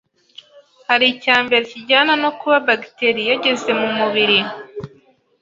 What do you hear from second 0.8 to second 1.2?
hari